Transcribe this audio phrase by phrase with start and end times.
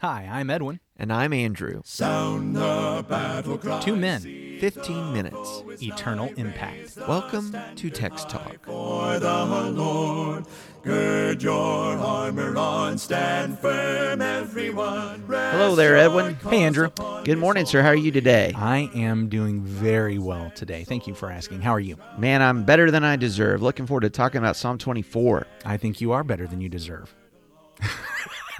[0.00, 0.80] Hi, I'm Edwin.
[0.96, 1.82] And I'm Andrew.
[1.84, 3.80] Sound the battle cry.
[3.80, 4.22] Two men,
[4.58, 5.62] 15 minutes.
[5.82, 6.96] eternal impact.
[7.06, 8.64] Welcome to Text Talk.
[8.64, 10.46] For the Lord,
[10.82, 15.22] gird your armor on, stand firm, everyone.
[15.28, 16.34] Hello there, Edwin.
[16.48, 16.88] Hey, Andrew.
[17.24, 17.82] Good morning, sir.
[17.82, 18.54] How are you today?
[18.56, 20.84] I am doing very well today.
[20.84, 21.60] Thank you for asking.
[21.60, 21.98] How are you?
[22.16, 23.60] Man, I'm better than I deserve.
[23.60, 25.46] Looking forward to talking about Psalm 24.
[25.66, 27.14] I think you are better than you deserve.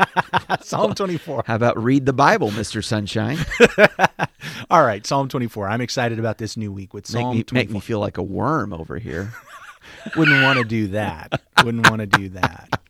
[0.60, 1.44] Psalm 24.
[1.46, 2.82] How about read the Bible, Mr.
[2.84, 3.38] Sunshine?
[4.70, 5.68] All right, Psalm 24.
[5.68, 7.54] I'm excited about this new week with Make Psalm me, 24.
[7.54, 9.32] make me feel like a worm over here.
[10.16, 11.40] Wouldn't want to do that.
[11.64, 12.80] Wouldn't want to do that.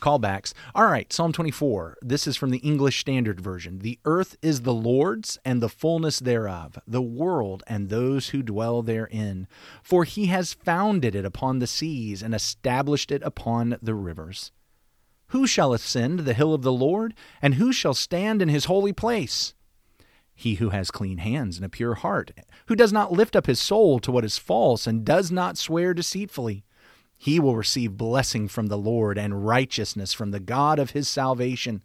[0.00, 0.52] Callbacks.
[0.74, 1.98] All right, Psalm 24.
[2.02, 3.78] This is from the English Standard Version.
[3.78, 8.82] The earth is the Lord's and the fullness thereof, the world and those who dwell
[8.82, 9.46] therein.
[9.82, 14.50] For he has founded it upon the seas and established it upon the rivers.
[15.32, 18.92] Who shall ascend the hill of the Lord, and who shall stand in his holy
[18.92, 19.54] place?
[20.34, 22.32] He who has clean hands and a pure heart,
[22.66, 25.94] who does not lift up his soul to what is false, and does not swear
[25.94, 26.64] deceitfully.
[27.16, 31.82] He will receive blessing from the Lord and righteousness from the God of his salvation.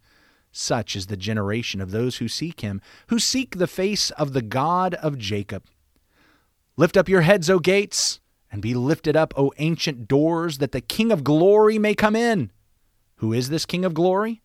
[0.52, 4.42] Such is the generation of those who seek him, who seek the face of the
[4.42, 5.64] God of Jacob.
[6.76, 8.20] Lift up your heads, O gates,
[8.52, 12.52] and be lifted up, O ancient doors, that the King of glory may come in.
[13.18, 14.42] Who is this King of glory?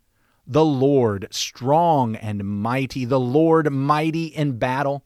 [0.47, 5.05] The Lord, strong and mighty, the Lord mighty in battle.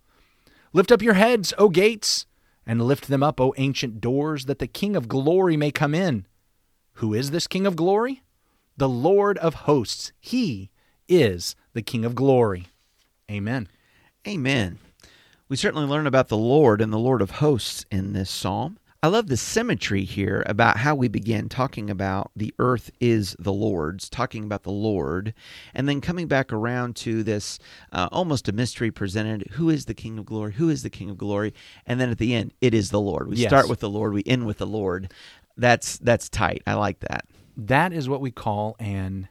[0.73, 2.27] Lift up your heads, O gates,
[2.67, 6.27] and lift them up, O ancient doors, that the King of glory may come in.
[6.95, 8.23] Who is this King of glory?
[8.77, 10.13] The Lord of hosts.
[10.21, 10.71] He
[11.09, 12.69] is the King of glory.
[13.31, 13.69] Amen.
[14.27, 14.79] Amen.
[15.49, 18.79] We certainly learn about the Lord and the Lord of hosts in this psalm.
[19.07, 23.53] I love the symmetry here about how we begin talking about the earth is the
[23.53, 25.33] Lord's, talking about the Lord,
[25.75, 27.61] and then coming back around to this
[27.93, 30.55] uh, almost a mystery presented who is the King of glory?
[30.55, 31.55] Who is the King of glory?
[31.87, 33.29] And then at the end, it is the Lord.
[33.29, 33.49] We Yes.
[33.49, 35.13] start with the Lord, we end with the Lord.
[35.57, 36.65] That's that's tight.
[36.67, 37.27] I like that.
[37.57, 39.29] That is what we call an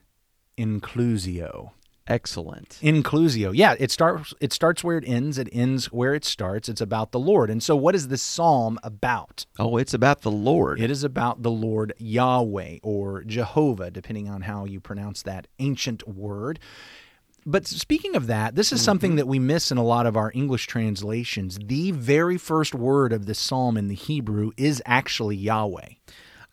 [0.58, 1.72] inclusio.
[2.08, 2.78] Excellent.
[2.84, 3.52] Inclusio.
[3.54, 6.70] Yeah, it starts it starts where it ends, it ends where it starts.
[6.70, 7.50] It's about the Lord.
[7.50, 9.48] And so what is this psalm about?
[9.58, 10.80] Oh, it's about the Lord.
[10.80, 16.08] It is about the Lord Yahweh or Jehovah, depending on how you pronounce that ancient
[16.08, 16.60] word.
[17.44, 19.18] But speaking of that, this is something mm-hmm.
[19.18, 21.60] that we miss in a lot of our English translations.
[21.64, 25.90] The very first word of this psalm in the Hebrew is actually Yahweh.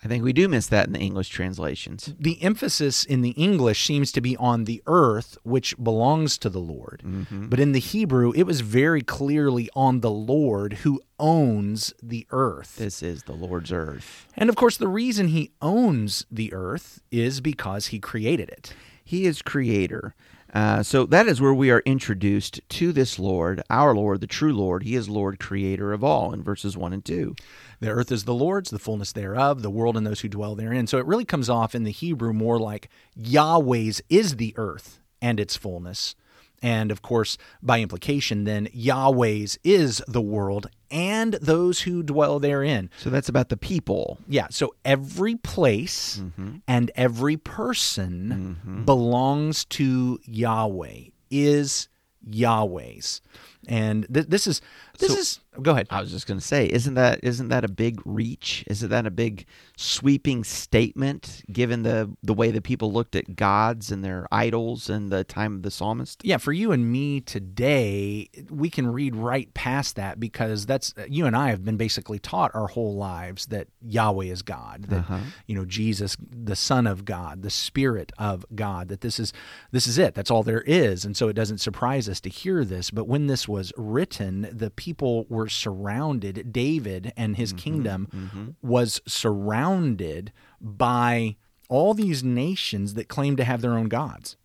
[0.04, 2.12] I think we do miss that in the English translations.
[2.18, 6.58] The emphasis in the English seems to be on the earth, which belongs to the
[6.58, 7.02] Lord.
[7.30, 12.76] But in the Hebrew, it was very clearly on the Lord who owns the earth.
[12.76, 14.26] This is the Lord's earth.
[14.36, 18.74] And of course, the reason he owns the earth is because he created it.
[19.04, 20.14] He is creator.
[20.52, 24.52] Uh, so that is where we are introduced to this Lord, our Lord, the true
[24.52, 24.82] Lord.
[24.82, 27.34] He is Lord, creator of all, in verses 1 and 2.
[27.82, 30.86] The earth is the Lord's, the fullness thereof, the world and those who dwell therein.
[30.86, 35.40] So it really comes off in the Hebrew more like Yahweh's is the earth and
[35.40, 36.14] its fullness.
[36.62, 42.88] And of course, by implication, then Yahweh's is the world and those who dwell therein.
[42.98, 44.18] So that's about the people.
[44.28, 46.58] Yeah, so every place Mm-hmm.
[46.68, 51.00] and every person belongs to Yahweh,
[51.32, 51.88] is
[52.30, 53.20] Yahweh's.
[53.68, 54.60] And th- this is
[54.98, 55.86] this So- is go ahead.
[55.90, 58.64] I was just going to say, isn't that isn't that a big reach?
[58.68, 59.46] Isn't that a big
[59.76, 65.10] sweeping statement given the the way that people looked at gods and their idols in
[65.10, 66.24] the time of the psalmist?
[66.24, 71.26] Yeah, for you and me today, we can read right past that because that's you
[71.26, 75.18] and I have been basically taught our whole lives that Yahweh is God, that uh-huh.
[75.46, 79.32] you know Jesus, the Son of God, the Spirit of God, that this is
[79.70, 80.14] this is it.
[80.14, 82.90] That's all there is, and so it doesn't surprise us to hear this.
[82.90, 86.52] But when this was written, the people were surrounded.
[86.52, 88.48] David and his mm-hmm, kingdom mm-hmm.
[88.62, 91.36] was surrounded by
[91.68, 94.36] all these nations that claim to have their own gods.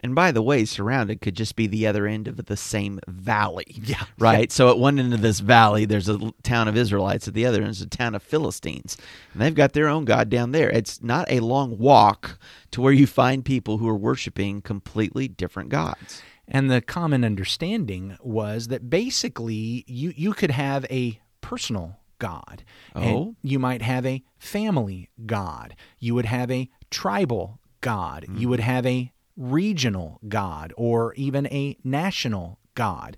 [0.00, 3.64] And by the way, surrounded could just be the other end of the same valley.
[3.86, 4.04] Yeah.
[4.18, 4.50] Right?
[4.50, 7.28] So at one end of this valley, there's a town of Israelites.
[7.28, 8.96] At the other end is a town of Philistines.
[9.32, 10.70] And they've got their own God down there.
[10.70, 12.38] It's not a long walk
[12.72, 16.22] to where you find people who are worshiping completely different gods.
[16.48, 22.64] And the common understanding was that basically you, you could have a personal God.
[22.94, 23.36] And Oh.
[23.42, 25.74] you might have a family God.
[25.98, 28.24] You would have a tribal God.
[28.24, 28.50] You mm-hmm.
[28.50, 33.16] would have a regional God or even a national God.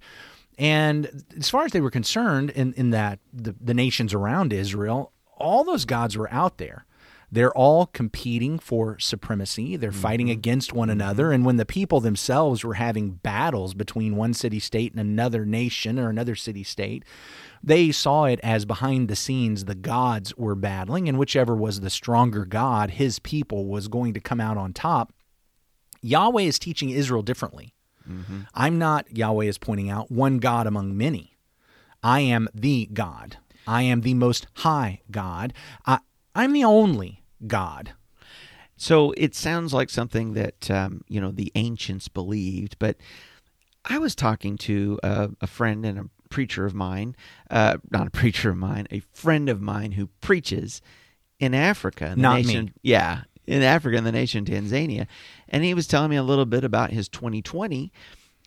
[0.58, 5.12] And as far as they were concerned, in, in that the, the nations around Israel,
[5.36, 6.84] all those gods were out there.
[7.30, 9.76] They're all competing for supremacy.
[9.76, 10.00] They're mm-hmm.
[10.00, 11.00] fighting against one mm-hmm.
[11.00, 11.32] another.
[11.32, 15.98] And when the people themselves were having battles between one city state and another nation
[15.98, 17.04] or another city state,
[17.62, 21.90] they saw it as behind the scenes the gods were battling, and whichever was the
[21.90, 25.12] stronger God, his people was going to come out on top.
[26.00, 27.74] Yahweh is teaching Israel differently.
[28.08, 28.42] Mm-hmm.
[28.54, 31.36] I'm not, Yahweh is pointing out, one God among many.
[32.02, 33.38] I am the God.
[33.66, 35.52] I am the most high God.
[35.84, 35.98] I,
[36.34, 37.92] I'm the only God.
[38.76, 42.96] So it sounds like something that um, you know the ancients believed, but
[43.84, 47.16] I was talking to a, a friend and a preacher of mine,
[47.50, 50.80] uh, not a preacher of mine, a friend of mine who preaches
[51.40, 52.42] in Africa, in the Not me.
[52.42, 55.06] nation, yeah, in Africa, in the nation Tanzania,
[55.48, 57.92] and he was telling me a little bit about his 2020,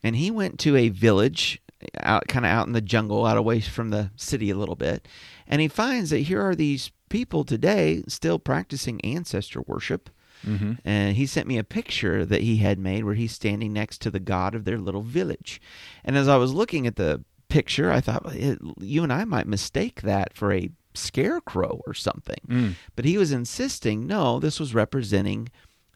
[0.03, 1.61] and he went to a village
[1.99, 5.07] out, kind of out in the jungle, out away from the city a little bit,
[5.51, 10.09] and he finds that here are these people today still practicing ancestor worship.
[10.45, 10.73] Mm-hmm.
[10.83, 14.09] And he sent me a picture that he had made where he's standing next to
[14.09, 15.61] the god of their little village.
[16.03, 19.23] And as I was looking at the picture, I thought, "Well, it, you and I
[19.25, 22.41] might mistake that for a scarecrow or something.
[22.47, 22.73] Mm.
[22.95, 25.49] But he was insisting, no, this was representing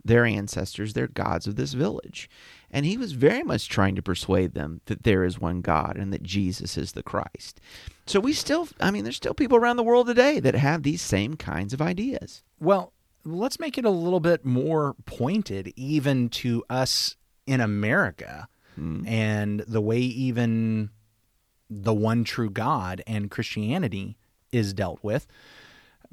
[0.06, 2.30] their ancestors, their gods of this village.
[2.70, 6.14] And he was very much trying to persuade them that there is one God and
[6.14, 7.60] that Jesus is the Christ.
[8.06, 11.02] So we still, I mean, there's still people around the world today that have these
[11.02, 12.44] same kinds of ideas.
[12.60, 12.94] Well,
[13.24, 17.16] let's make it a little bit more pointed, even to us
[17.48, 19.08] in America, hmm.
[19.08, 20.92] and the way even
[21.70, 24.18] the one true God and Christianity
[24.52, 25.26] is dealt with.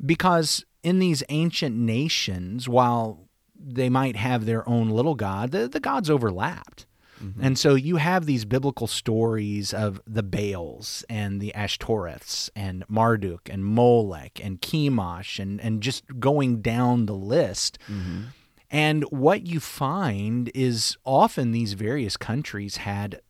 [0.05, 3.29] Because in these ancient nations, while
[3.65, 6.87] they might have their own little God, the, the gods overlapped.
[7.23, 7.45] Mm-hmm.
[7.45, 13.49] And so you have these biblical stories of the Baals and the Ashtoreths and Marduk
[13.49, 17.79] and Molech and Chemosh and, and just going down the list.
[17.89, 18.23] Mm-hmm.
[18.71, 23.21] And what you find is often these various countries had,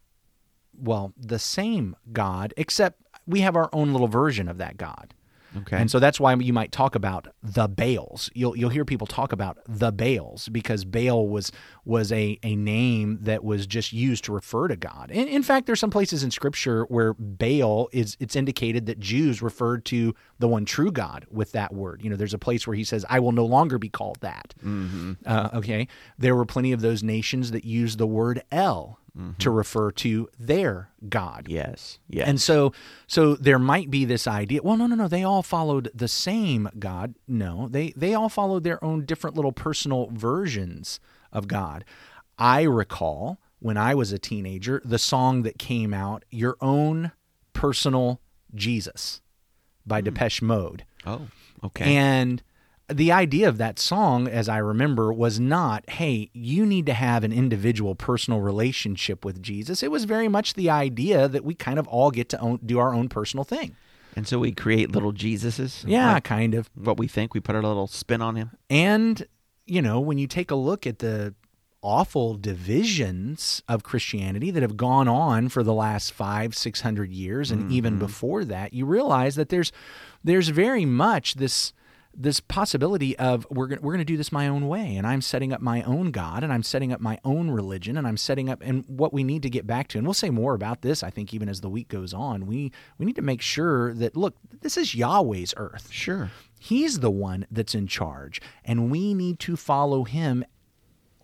[0.73, 5.15] well, the same God, except we have our own little version of that God.
[5.59, 5.77] Okay.
[5.77, 8.31] And so that's why you might talk about the Baals.
[8.35, 11.53] You'll you'll hear people talk about the Baals because Baal was
[11.85, 15.11] was a, a name that was just used to refer to God.
[15.11, 19.43] In, in fact, there's some places in Scripture where Baal is it's indicated that Jews
[19.43, 22.03] referred to the one true God with that word.
[22.03, 24.55] You know, there's a place where he says, "I will no longer be called that."
[25.27, 25.89] Uh, okay,
[26.19, 29.51] there were plenty of those nations that used the word El to mm-hmm.
[29.51, 31.47] refer to their God.
[31.49, 31.99] yes.
[32.09, 32.29] Yes.
[32.29, 32.73] And so
[33.07, 36.69] so there might be this idea, well no no no, they all followed the same
[36.79, 37.15] God.
[37.29, 40.99] No, they they all followed their own different little personal versions
[41.31, 41.85] of God.
[42.39, 47.13] I recall when I was a teenager the song that came out, Your Own
[47.53, 48.21] Personal
[48.55, 49.21] Jesus
[49.87, 50.07] by hmm.
[50.07, 50.85] Depeche Mode.
[51.07, 51.29] oh,
[51.63, 51.97] okay.
[51.97, 52.43] And
[52.93, 57.25] the idea of that song, as I remember, was not, hey, you need to have
[57.25, 59.83] an individual personal relationship with Jesus.
[59.83, 62.79] It was very much the idea that we kind of all get to own, do
[62.79, 63.77] our own personal thing.
[64.15, 65.85] And so we create little Jesuses.
[65.87, 66.71] Yeah, like kind of.
[66.75, 67.35] what we think.
[67.35, 68.51] We put our little spin on him.
[68.69, 69.27] And,
[69.67, 71.35] you know, when you take a look at the
[71.83, 77.51] awful divisions of Christianity that have gone on for the last five, six hundred years,
[77.51, 78.05] and even mm-hmm.
[78.07, 79.73] before that, you realize that there's
[80.23, 81.73] there's very much this
[82.15, 85.23] this possibility of we're going we're going to do this my own way and I'm
[85.23, 88.51] setting up my own god and I'm setting up my own religion and I'm setting
[88.51, 91.03] up and what we need to get back to and we'll say more about this
[91.03, 94.17] I think even as the week goes on we we need to make sure that
[94.17, 96.31] look this is Yahweh's earth Sure.
[96.63, 100.45] He's the one that's in charge, and we need to follow him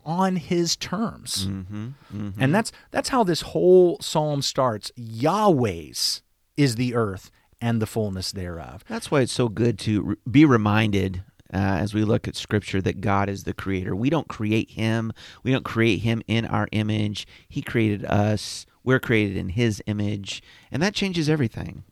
[0.03, 1.47] on his terms.
[1.47, 2.41] Mm-hmm, mm-hmm.
[2.41, 4.91] And that's that's how this whole psalm starts.
[4.97, 6.23] Yahweh's
[6.57, 8.83] is the earth and the fullness thereof.
[8.87, 11.23] That's why it's so good to be reminded
[11.53, 13.95] uh, as we look at Scripture that God is the creator.
[13.95, 15.11] We don't create Him.
[15.43, 17.27] We don't create Him in our image.
[17.47, 18.65] He created us.
[18.83, 21.83] We're created in His image, and that changes everything.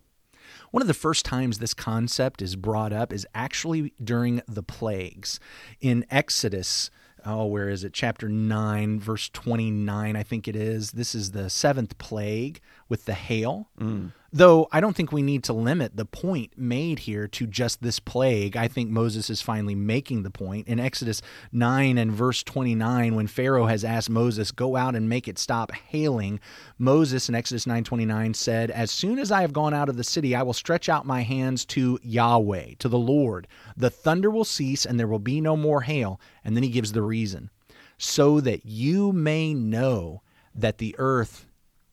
[0.72, 5.40] One of the first times this concept is brought up is actually during the plagues.
[5.80, 6.92] In Exodus,
[7.26, 7.94] oh, where is it?
[7.94, 10.92] Chapter 9, verse 29, I think it is.
[10.92, 13.70] This is the seventh plague with the hail.
[13.80, 14.14] Mm.
[14.34, 18.00] Though I don't think we need to limit the point made here to just this
[18.00, 18.58] plague.
[18.58, 20.68] I think Moses is finally making the point.
[20.68, 21.22] In Exodus
[21.54, 25.72] 9 and verse 29, when Pharaoh has asked Moses, Go out and make it stop
[25.72, 26.42] hailing,
[26.78, 30.36] Moses in Exodus 9:29 said, As soon as I have gone out of the city,
[30.36, 33.48] I will stretch out my hands to Yahweh, to the Lord.
[33.76, 36.20] The thunder will cease and there will be no more hail.
[36.44, 37.50] And then he gives the reason.
[37.98, 40.22] So that you may know
[40.54, 41.47] that the earth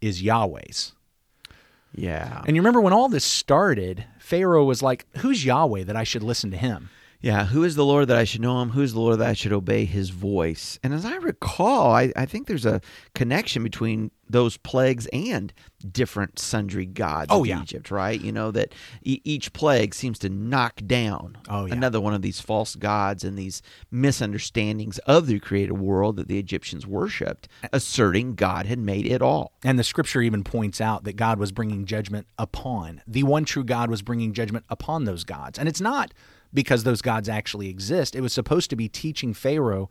[0.06, 0.92] is Yahweh's.
[1.94, 2.42] Yeah.
[2.46, 6.23] And you remember when all this started, Pharaoh was like, Who's Yahweh that I should
[6.23, 6.90] listen to him?
[7.25, 8.69] Yeah, who is the Lord that I should know him?
[8.71, 10.78] Who is the Lord that I should obey his voice?
[10.83, 12.83] And as I recall, I, I think there's a
[13.14, 15.50] connection between those plagues and
[15.90, 17.62] different sundry gods Oh, of yeah.
[17.62, 18.21] Egypt, right?
[18.21, 21.73] You know, that e- each plague seems to knock down Oh, yeah.
[21.73, 26.38] another one of these false gods and these misunderstandings of the created world that the
[26.38, 29.52] Egyptians worshipped, asserting God had made it all.
[29.64, 33.00] And the scripture even points out that God was bringing judgment upon.
[33.07, 35.59] The one true God was bringing judgment upon those gods.
[35.59, 36.12] And it's not
[36.54, 38.14] because those gods actually exist.
[38.14, 39.90] It was supposed to be teaching Pharaoh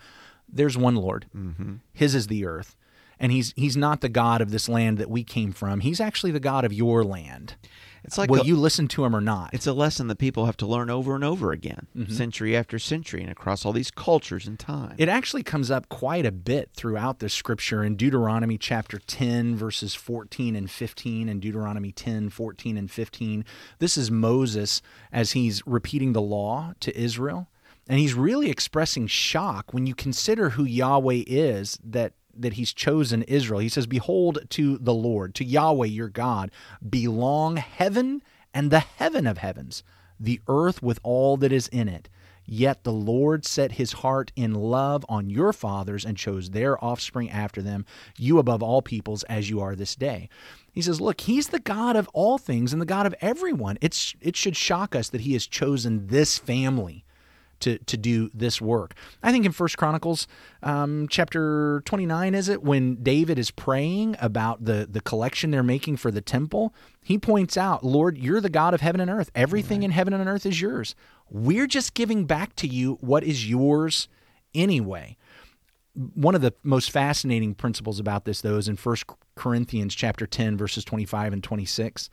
[0.51, 1.25] there's one Lord.
[1.35, 1.75] Mm-hmm.
[1.93, 2.75] His is the earth.
[3.19, 5.81] And he's he's not the God of this land that we came from.
[5.81, 7.55] He's actually the God of your land.
[8.03, 9.53] It's like Will a- you listen to him or not?
[9.53, 12.11] It's a lesson that people have to learn over and over again, mm-hmm.
[12.11, 14.95] century after century, and across all these cultures and time.
[14.97, 19.95] It actually comes up quite a bit throughout the scripture in Deuteronomy chapter 10, verses
[19.95, 23.45] 14 and 15, and Deuteronomy 10, 14 and 15.
[23.79, 27.49] This is Moses as he's repeating the law to Israel.
[27.87, 33.23] And he's really expressing shock when you consider who Yahweh is that that he's chosen
[33.23, 33.59] Israel.
[33.59, 36.51] He says, Behold to the Lord, to Yahweh your God,
[36.87, 38.21] belong heaven
[38.53, 39.83] and the heaven of heavens,
[40.19, 42.09] the earth with all that is in it.
[42.45, 47.29] Yet the Lord set his heart in love on your fathers and chose their offspring
[47.29, 47.85] after them,
[48.17, 50.29] you above all peoples as you are this day.
[50.71, 53.77] He says, Look, he's the God of all things and the God of everyone.
[53.79, 57.05] It's, it should shock us that he has chosen this family
[57.63, 58.93] to, to do this work.
[59.21, 60.27] I think in First Chronicles
[60.61, 65.97] um, chapter 29, is it, when David is praying about the, the collection they're making
[65.97, 69.31] for the temple, he points out, Lord, you're the God of heaven and earth.
[69.35, 70.95] Everything in heaven and earth is yours.
[71.29, 74.07] We're just giving back to you what is yours
[74.53, 75.17] anyway
[75.95, 79.05] one of the most fascinating principles about this though is in First
[79.35, 82.09] corinthians chapter 10 verses 25 and 26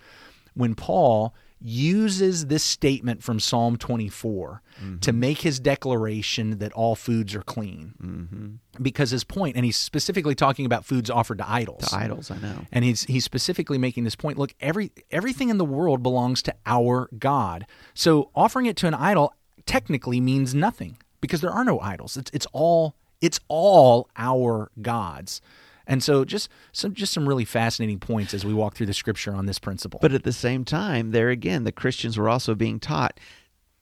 [0.54, 5.20] when paul uses this statement from psalm 24 to mm-hmm.
[5.20, 8.82] make his declaration that all foods are clean mm-hmm.
[8.82, 12.38] because his point and he's specifically talking about foods offered to idols The idols, I
[12.38, 12.64] know.
[12.72, 14.38] and he's he's specifically making this point.
[14.38, 17.66] Look, every everything in the world belongs to our God.
[17.94, 19.34] So offering it to an idol
[19.66, 22.16] technically means nothing because there are no idols.
[22.16, 25.42] It's it's all it's all our gods.
[25.86, 29.34] And so just some just some really fascinating points as we walk through the scripture
[29.34, 29.98] on this principle.
[30.00, 33.18] But at the same time, there again, the Christians were also being taught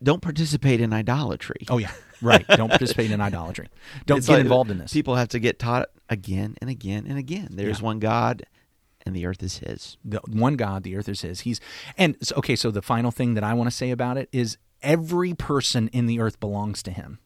[0.01, 1.67] don't participate in idolatry.
[1.69, 1.91] oh yeah,
[2.23, 2.47] right.
[2.47, 3.69] Don't participate in idolatry.
[4.07, 4.93] Don't It's get like involved in this.
[4.93, 7.49] People have to get taught again and again and again.
[7.51, 7.85] There's Yeah.
[7.87, 8.45] one God,
[9.05, 9.97] and the earth is His.
[10.05, 11.41] the one God, the earth is His.
[11.41, 11.61] He's
[11.97, 12.55] and so, okay.
[12.55, 16.07] So the final thing that I want to say about it is every person in
[16.07, 17.19] the earth belongs to Him.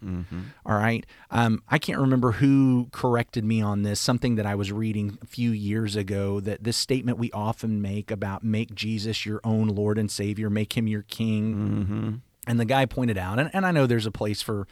[0.65, 1.05] All right.
[1.31, 4.01] Um, I can't remember who corrected me on this.
[4.01, 8.11] Something that I was reading a few years ago that this statement we often make
[8.11, 12.23] about make Jesus your own Lord and Savior, make Him your King.
[12.47, 14.67] And the guy pointed out, and, and I know there's a place for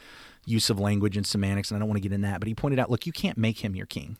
[0.44, 2.54] use of language and semantics, and I don't want to get in that, but he
[2.54, 4.16] pointed out, look, you can't make Him your King.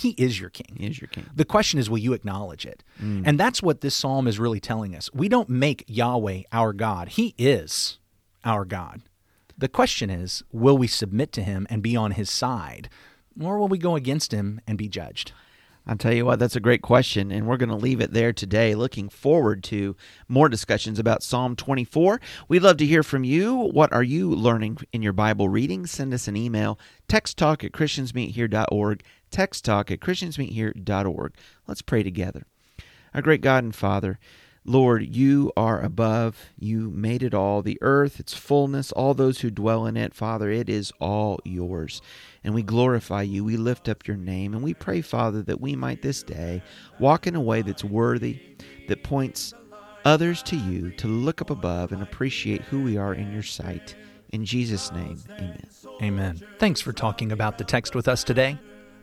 [0.00, 0.76] He is your King.
[0.78, 1.26] He is your king.
[1.34, 2.82] The question is, will you acknowledge it?
[3.02, 3.22] Mm.
[3.26, 5.12] And that's what this psalm is really telling us.
[5.12, 7.98] We don't make Yahweh our God, He is
[8.42, 9.02] our God.
[9.58, 12.88] The question is, will we submit to Him and be on His side,
[13.38, 15.32] or will we go against Him and be judged?
[15.90, 18.32] I'll tell you what, that's a great question, and we're going to leave it there
[18.32, 18.76] today.
[18.76, 19.96] Looking forward to
[20.28, 22.20] more discussions about Psalm 24.
[22.46, 23.56] We'd love to hear from you.
[23.56, 25.86] What are you learning in your Bible reading?
[25.86, 26.78] Send us an email,
[27.08, 31.34] texttalk at christiansmeethere.org, texttalk at christiansmeethere.org.
[31.66, 32.46] Let's pray together.
[33.12, 34.20] Our great God and Father,
[34.64, 36.50] Lord, you are above.
[36.58, 40.14] You made it all the earth, its fullness, all those who dwell in it.
[40.14, 42.02] Father, it is all yours.
[42.44, 43.44] And we glorify you.
[43.44, 44.54] We lift up your name.
[44.54, 46.62] And we pray, Father, that we might this day
[46.98, 48.40] walk in a way that's worthy,
[48.88, 49.54] that points
[50.04, 53.94] others to you to look up above and appreciate who we are in your sight.
[54.30, 55.62] In Jesus' name, amen.
[56.02, 56.40] Amen.
[56.58, 58.58] Thanks for talking about the text with us today.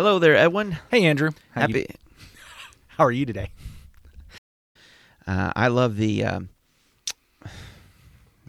[0.00, 0.78] Hello there, Edwin.
[0.90, 1.32] Hey, Andrew.
[1.50, 1.94] How, you- Happy.
[2.86, 3.50] how are you today?
[5.26, 6.24] Uh, I love the.
[6.24, 6.48] Um,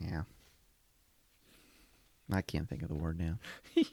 [0.02, 0.22] yeah.
[2.32, 3.38] I can't think of the word now.